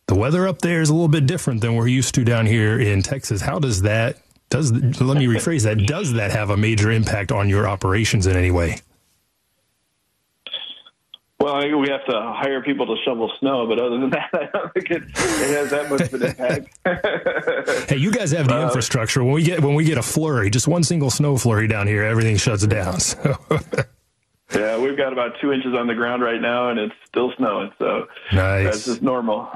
[0.07, 2.79] the weather up there is a little bit different than we're used to down here
[2.79, 3.41] in Texas.
[3.41, 4.19] How does that
[4.53, 5.87] does let me rephrase that?
[5.87, 8.81] Does that have a major impact on your operations in any way?
[11.42, 14.31] Well, I think we have to hire people to shovel snow, but other than that,
[14.33, 17.88] I don't think it, it has that much of an impact.
[17.90, 19.24] hey, you guys have the uh, infrastructure.
[19.24, 22.05] When we get when we get a flurry, just one single snow flurry down here,
[22.05, 23.00] everything shuts down.
[23.00, 23.37] So.
[24.55, 27.72] yeah, we've got about two inches on the ground right now, and it's still snowing.
[27.81, 28.64] So nice.
[28.64, 29.50] that's just normal.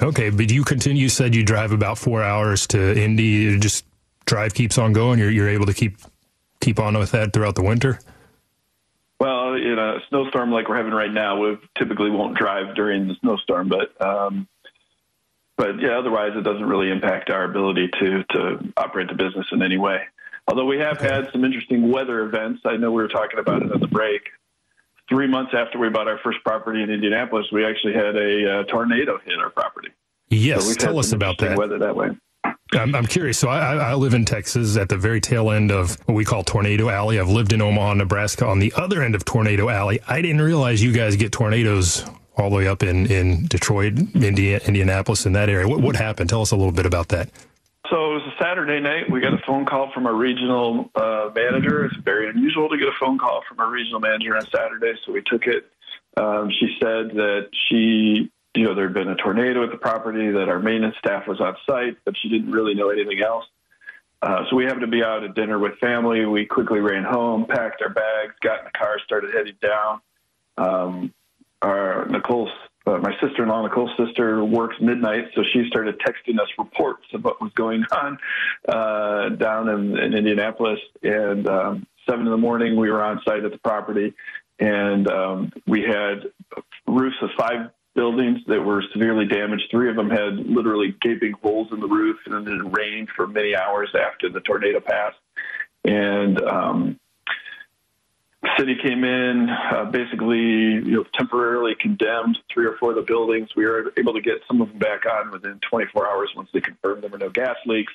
[0.00, 1.02] Okay, but you continue.
[1.02, 3.58] You said you drive about four hours to Indy.
[3.58, 3.84] Just
[4.24, 5.18] drive keeps on going.
[5.18, 5.98] You're you're able to keep
[6.62, 7.98] keep on with that throughout the winter.
[9.22, 13.14] Well, in a snowstorm like we're having right now, we typically won't drive during the
[13.20, 14.48] snowstorm, but um,
[15.56, 19.62] but yeah, otherwise it doesn't really impact our ability to to operate the business in
[19.62, 20.00] any way.
[20.48, 22.62] Although we have had some interesting weather events.
[22.64, 24.22] I know we were talking about it on the break.
[25.08, 28.64] Three months after we bought our first property in Indianapolis, we actually had a uh,
[28.64, 29.90] tornado hit our property.
[30.30, 31.56] Yes, so tell us about that.
[31.56, 32.08] Weather that way.
[32.72, 33.38] I'm, I'm curious.
[33.38, 36.42] So I, I, live in Texas at the very tail end of what we call
[36.42, 37.20] Tornado Alley.
[37.20, 40.00] I've lived in Omaha, Nebraska on the other end of Tornado Alley.
[40.08, 42.04] I didn't realize you guys get tornadoes
[42.36, 45.68] all the way up in, in Detroit, India, Indianapolis, in that area.
[45.68, 46.30] What, what happened?
[46.30, 47.28] Tell us a little bit about that.
[47.90, 49.10] So it was a Saturday night.
[49.10, 51.84] We got a phone call from our regional uh, manager.
[51.84, 55.12] It's very unusual to get a phone call from our regional manager on Saturday, so
[55.12, 55.66] we took it.
[56.16, 60.30] Um, she said that she you know, there had been a tornado at the property,
[60.30, 63.46] that our maintenance staff was on site, but she didn't really know anything else.
[64.20, 66.24] Uh, so we happened to be out at dinner with family.
[66.26, 70.00] We quickly ran home, packed our bags, got in the car, started heading down.
[70.56, 71.14] Um,
[71.60, 72.50] our Nicole's,
[72.86, 77.40] uh, my sister-in-law, Nicole's sister, works midnight, so she started texting us reports of what
[77.40, 78.18] was going on
[78.68, 80.78] uh, down in, in, Indianapolis.
[81.02, 84.14] And um, seven in the morning, we were on site at the property,
[84.60, 86.26] and um, we had
[86.86, 89.64] roofs of five buildings that were severely damaged.
[89.70, 93.54] Three of them had literally gaping holes in the roof, and it rained for many
[93.54, 95.18] hours after the tornado passed.
[95.84, 97.00] And um,
[98.58, 103.50] city came in, uh, basically, you know, temporarily condemned three or four of the buildings.
[103.56, 106.60] We were able to get some of them back on within 24 hours once they
[106.60, 107.92] confirmed there were no gas leaks.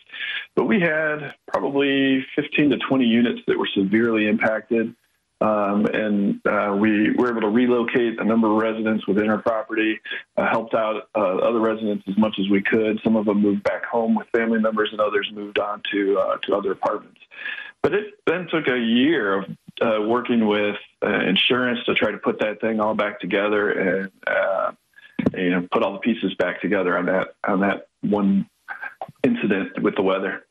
[0.55, 4.95] But we had probably 15 to 20 units that were severely impacted.
[5.39, 9.99] Um, and uh, we were able to relocate a number of residents within our property,
[10.35, 12.99] uh, helped out uh, other residents as much as we could.
[13.03, 16.37] Some of them moved back home with family members, and others moved on to uh,
[16.43, 17.19] to other apartments.
[17.83, 19.45] But it then took a year of
[19.79, 24.11] uh, working with uh, insurance to try to put that thing all back together and
[25.35, 28.49] you know put all the pieces back together on that on that one
[29.23, 30.46] incident with the weather.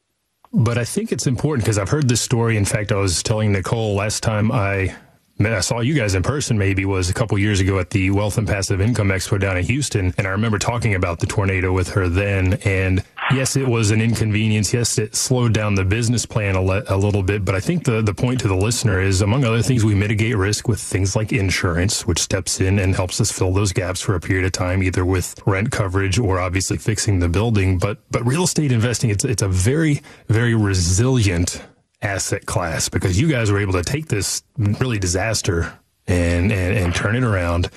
[0.53, 2.57] But I think it's important because I've heard this story.
[2.57, 4.97] In fact, I was telling Nicole last time I
[5.39, 8.39] I saw you guys in person maybe was a couple years ago at the Wealth
[8.39, 10.15] and Passive Income Expo down in Houston.
[10.17, 12.55] And I remember talking about the tornado with her then.
[12.65, 14.73] And yes, it was an inconvenience.
[14.73, 17.45] Yes, it slowed down the business plan a, le- a little bit.
[17.45, 20.37] But I think the, the point to the listener is, among other things, we mitigate
[20.37, 24.15] risk with things like insurance, which steps in and helps us fill those gaps for
[24.15, 27.79] a period of time, either with rent coverage or obviously fixing the building.
[27.79, 31.63] But but real estate investing, it's it's a very very resilient
[32.03, 36.95] asset class because you guys were able to take this really disaster and, and, and
[36.95, 37.71] turn it around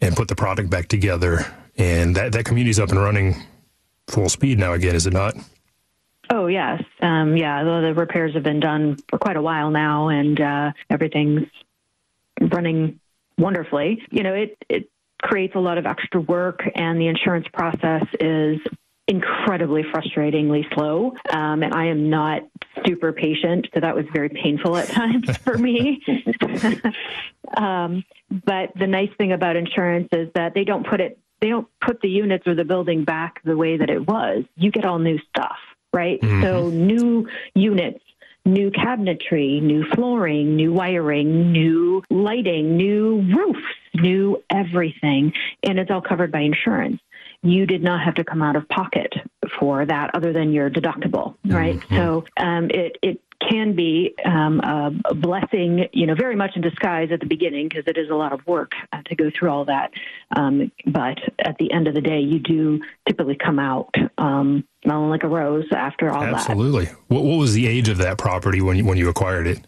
[0.00, 1.46] and put the product back together.
[1.76, 3.34] And that, that community's up and running
[4.08, 5.34] full speed now again, is it not?
[6.30, 7.62] Oh yes, um, yeah.
[7.62, 11.48] The, repairs have been done for quite a while now, and uh, everything's
[12.40, 12.98] running
[13.38, 14.02] wonderfully.
[14.10, 14.90] You know, it it
[15.22, 18.58] creates a lot of extra work, and the insurance process is
[19.08, 21.14] incredibly frustratingly slow.
[21.30, 22.42] Um, and I am not
[22.84, 26.02] super patient, so that was very painful at times for me.
[27.56, 31.68] um, but the nice thing about insurance is that they don't put it, they don't
[31.80, 34.44] put the units or the building back the way that it was.
[34.56, 35.58] You get all new stuff,
[35.92, 36.20] right?
[36.20, 36.42] Mm-hmm.
[36.42, 38.00] So new units
[38.44, 43.58] new cabinetry, new flooring, new wiring, new lighting, new roofs,
[43.92, 45.32] new everything.
[45.64, 47.00] And it's all covered by insurance
[47.42, 49.14] you did not have to come out of pocket
[49.58, 51.76] for that other than your deductible, right?
[51.76, 51.96] Mm-hmm.
[51.96, 54.60] So um, it, it can be um,
[55.04, 58.14] a blessing, you know, very much in disguise at the beginning because it is a
[58.14, 59.92] lot of work uh, to go through all that.
[60.34, 65.10] Um, but at the end of the day, you do typically come out um, smelling
[65.10, 66.84] like a rose after all Absolutely.
[66.86, 66.90] that.
[66.90, 67.16] Absolutely.
[67.16, 69.60] What, what was the age of that property when you, when you acquired it?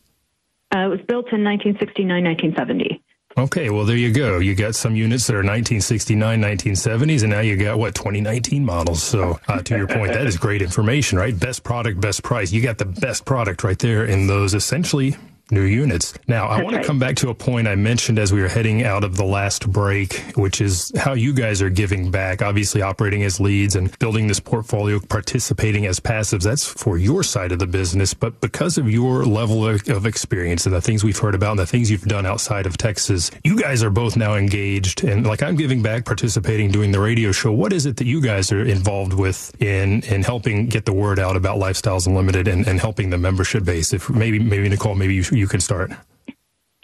[0.74, 3.02] Uh, it was built in 1969, 1970.
[3.38, 4.40] Okay, well, there you go.
[4.40, 9.00] You got some units that are 1969, 1970s, and now you got what 2019 models.
[9.00, 11.38] So, uh, to your point, that is great information, right?
[11.38, 12.50] Best product, best price.
[12.50, 15.14] You got the best product right there in those essentially
[15.50, 16.14] new units.
[16.26, 16.82] Now, I want right.
[16.82, 19.24] to come back to a point I mentioned as we were heading out of the
[19.24, 23.96] last break, which is how you guys are giving back, obviously operating as leads and
[23.98, 26.42] building this portfolio, participating as passives.
[26.42, 28.14] That's for your side of the business.
[28.14, 31.60] But because of your level of, of experience and the things we've heard about and
[31.60, 35.04] the things you've done outside of Texas, you guys are both now engaged.
[35.04, 37.52] And like I'm giving back, participating, doing the radio show.
[37.52, 41.18] What is it that you guys are involved with in, in helping get the word
[41.18, 43.92] out about Lifestyles Unlimited and, and helping the membership base?
[43.92, 45.92] If maybe, maybe Nicole, maybe you you can start.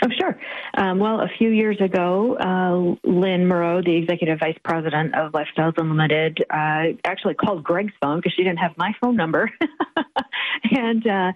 [0.03, 0.39] Oh, sure.
[0.77, 5.75] Um, well, a few years ago, uh, Lynn Moreau, the executive vice president of Lifestyles
[5.79, 9.51] Unlimited, uh, actually called Greg's phone because she didn't have my phone number
[10.71, 11.33] and uh,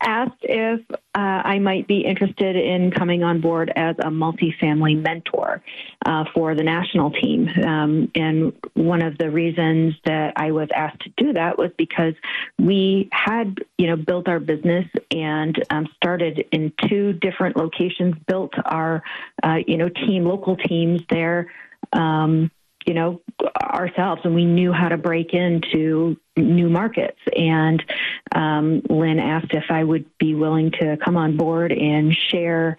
[0.00, 5.62] asked if uh, I might be interested in coming on board as a multifamily mentor
[6.06, 7.48] uh, for the national team.
[7.64, 12.14] Um, and one of the reasons that I was asked to do that was because
[12.58, 18.54] we had, you know, built our business and um, started in two different locations, built
[18.64, 19.02] our,
[19.42, 21.50] uh, you know, team, local teams there.
[21.92, 22.50] Um,
[22.86, 23.20] you know,
[23.62, 27.18] ourselves, and we knew how to break into new markets.
[27.36, 27.82] And
[28.34, 32.76] um, Lynn asked if I would be willing to come on board and share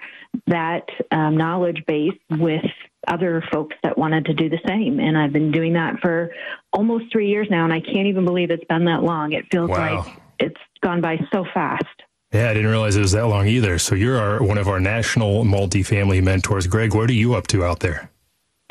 [0.47, 2.65] that um, knowledge base with
[3.07, 4.99] other folks that wanted to do the same.
[4.99, 6.31] And I've been doing that for
[6.73, 9.33] almost three years now, and I can't even believe it's been that long.
[9.33, 10.03] It feels wow.
[10.03, 11.85] like it's gone by so fast.
[12.33, 13.77] Yeah, I didn't realize it was that long either.
[13.77, 16.65] So you're our, one of our national multifamily mentors.
[16.65, 18.09] Greg, what are you up to out there?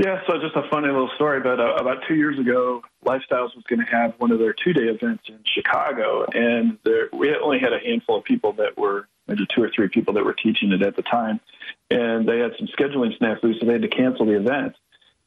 [0.00, 1.40] Yeah, so just a funny little story.
[1.40, 4.84] But uh, about two years ago, Lifestyles was going to have one of their two-day
[4.84, 9.46] events in Chicago, and there, we only had a handful of people that were maybe
[9.54, 11.38] two or three people that were teaching it at the time,
[11.90, 14.74] and they had some scheduling snafus, so they had to cancel the event.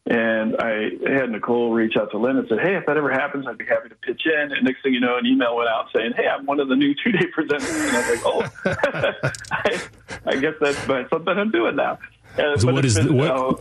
[0.07, 3.45] And I had Nicole reach out to Lynn and said, "Hey, if that ever happens,
[3.47, 5.89] I'd be happy to pitch in." And next thing you know, an email went out
[5.95, 9.21] saying, "Hey, I'm one of the new two-day presenters." And I was like, "Oh,
[9.51, 9.81] I,
[10.25, 11.99] I guess that's something I'm doing now."
[12.37, 13.31] Uh, so what is been, what?
[13.31, 13.53] Uh,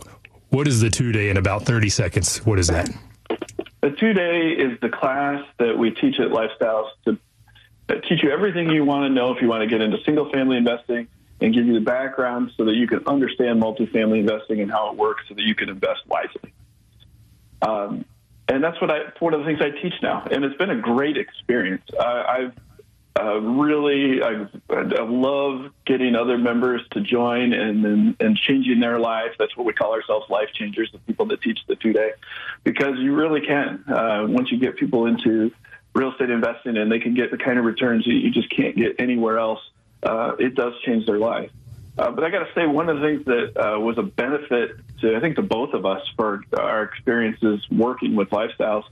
[0.53, 2.37] what is the two day in about 30 seconds?
[2.45, 2.87] What is that?
[3.81, 7.17] The two day is the class that we teach at Lifestyles to
[8.07, 10.57] teach you everything you want to know if you want to get into single family
[10.57, 11.07] investing
[11.41, 14.95] and give you the background so that you can understand multifamily investing and how it
[14.95, 16.53] works so that you can invest wisely.
[17.61, 18.05] Um,
[18.47, 20.27] and that's what I, one of the things I teach now.
[20.29, 21.83] And it's been a great experience.
[21.97, 22.53] Uh, I've
[23.19, 28.97] uh, really, I, I, love getting other members to join and, and, and changing their
[28.97, 29.33] life.
[29.37, 32.13] That's what we call ourselves life changers, the people that teach the two day,
[32.63, 33.83] because you really can.
[33.87, 35.51] Uh, once you get people into
[35.93, 38.75] real estate investing and they can get the kind of returns that you just can't
[38.75, 39.59] get anywhere else,
[40.01, 41.51] uh, it does change their life.
[41.97, 44.71] Uh, but I got to say, one of the things that uh, was a benefit
[45.01, 48.85] to, I think, to both of us for our experiences working with lifestyles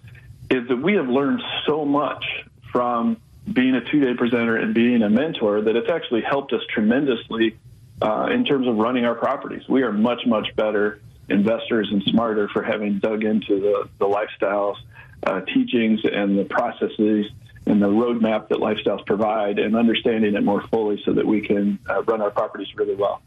[0.51, 2.23] is that we have learned so much
[2.71, 3.17] from
[3.53, 7.57] being a two day presenter and being a mentor that it's actually helped us tremendously
[8.01, 9.63] uh, in terms of running our properties.
[9.67, 14.75] We are much, much better investors and smarter for having dug into the, the lifestyles
[15.23, 17.27] uh, teachings and the processes
[17.65, 21.79] and the roadmap that lifestyles provide and understanding it more fully so that we can
[21.89, 23.21] uh, run our properties really well.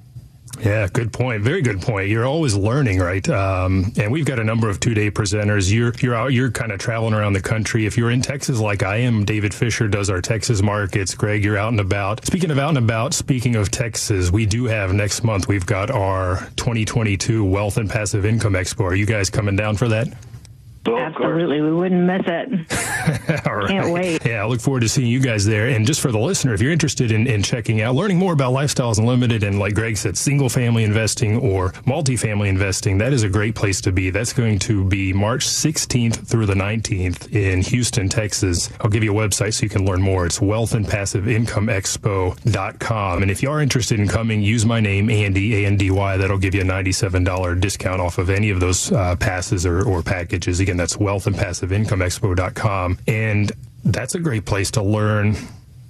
[0.60, 1.42] Yeah, good point.
[1.42, 2.08] Very good point.
[2.08, 3.26] You're always learning, right?
[3.28, 5.72] Um, and we've got a number of two day presenters.
[5.72, 6.32] You're you're out.
[6.32, 7.86] You're kind of traveling around the country.
[7.86, 11.14] If you're in Texas, like I am, David Fisher does our Texas markets.
[11.14, 12.24] Greg, you're out and about.
[12.24, 15.48] Speaking of out and about, speaking of Texas, we do have next month.
[15.48, 18.84] We've got our 2022 Wealth and Passive Income Expo.
[18.84, 20.08] Are you guys coming down for that?
[20.86, 23.46] Oh, Absolutely, we wouldn't miss it.
[23.46, 23.68] All right.
[23.68, 24.24] Can't wait.
[24.26, 25.68] Yeah, I look forward to seeing you guys there.
[25.68, 28.52] And just for the listener, if you're interested in, in checking out, learning more about
[28.52, 33.28] Lifestyles Unlimited and, like Greg said, single family investing or multifamily investing, that is a
[33.28, 34.10] great place to be.
[34.10, 38.70] That's going to be March 16th through the 19th in Houston, Texas.
[38.80, 40.26] I'll give you a website so you can learn more.
[40.26, 40.74] It's wealthandpassiveincomeexpo.com.
[40.74, 43.22] And passive income expo.com.
[43.22, 46.16] And if you are interested in coming, use my name, Andy, A-N-D-Y.
[46.16, 50.02] That'll give you a $97 discount off of any of those uh, passes or, or
[50.02, 50.60] packages.
[50.60, 52.98] Again, that's wealthandpassiveincomeexpo.com.
[53.06, 53.52] And
[53.84, 55.36] that's a great place to learn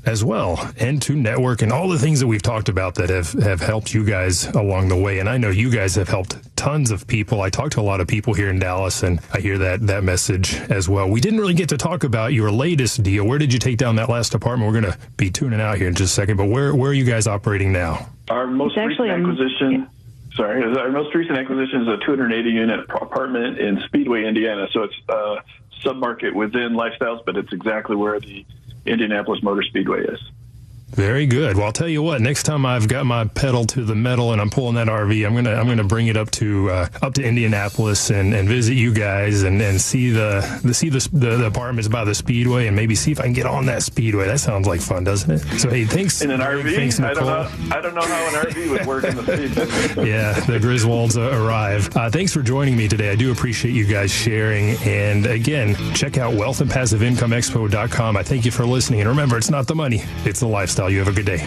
[0.06, 3.32] as well and to network and all the things that we've talked about that have,
[3.32, 5.18] have helped you guys along the way.
[5.18, 7.40] And I know you guys have helped tons of people.
[7.40, 10.04] I talk to a lot of people here in Dallas and I hear that, that
[10.04, 11.08] message as well.
[11.08, 13.26] We didn't really get to talk about your latest deal.
[13.26, 14.70] Where did you take down that last apartment?
[14.70, 16.94] We're going to be tuning out here in just a second, but where, where are
[16.94, 18.08] you guys operating now?
[18.28, 19.88] Our most actually recent a- acquisition.
[20.36, 24.66] Sorry, our most recent acquisition is a 280 unit apartment in Speedway, Indiana.
[24.72, 25.36] So it's a
[25.84, 28.44] submarket within Lifestyles, but it's exactly where the
[28.84, 30.18] Indianapolis Motor Speedway is.
[30.90, 31.56] Very good.
[31.56, 32.20] Well, I'll tell you what.
[32.20, 35.34] Next time I've got my pedal to the metal and I'm pulling that RV, I'm
[35.34, 38.94] gonna I'm gonna bring it up to uh, up to Indianapolis and, and visit you
[38.94, 42.76] guys and, and see the, the see the, the the apartments by the speedway and
[42.76, 44.26] maybe see if I can get on that speedway.
[44.26, 45.40] That sounds like fun, doesn't it?
[45.58, 46.22] So hey, thanks.
[46.22, 47.50] In an RV, Thanks, I don't know.
[47.76, 50.06] I don't know how an RV would work in the speed.
[50.06, 51.94] yeah, the Griswolds uh, arrive.
[51.96, 53.10] Uh, thanks for joining me today.
[53.10, 54.76] I do appreciate you guys sharing.
[54.86, 58.16] And again, check out wealthandpassiveincomeexpo.com.
[58.16, 59.00] I thank you for listening.
[59.00, 60.73] And remember, it's not the money, it's the lifestyle.
[60.78, 61.46] All you have a good day.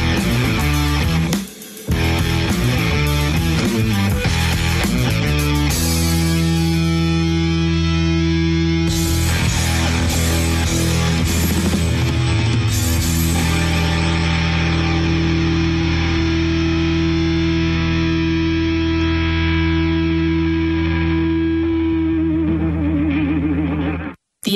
[0.01, 0.70] The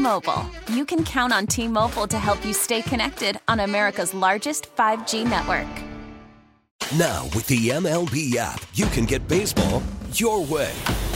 [0.00, 0.50] Mobile.
[0.72, 5.24] You can count on T Mobile to help you stay connected on America's largest 5G
[5.24, 5.68] network.
[6.98, 9.82] Now, with the MLB app, you can get baseball
[10.14, 10.72] your way.